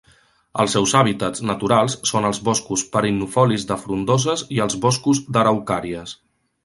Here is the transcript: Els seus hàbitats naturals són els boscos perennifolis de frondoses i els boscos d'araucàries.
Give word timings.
Els 0.61 0.71
seus 0.75 0.93
hàbitats 0.99 1.43
naturals 1.49 1.97
són 2.11 2.27
els 2.29 2.39
boscos 2.49 2.85
perennifolis 2.95 3.67
de 3.73 3.77
frondoses 3.83 4.45
i 4.57 4.61
els 4.67 4.79
boscos 4.87 5.21
d'araucàries. 5.37 6.17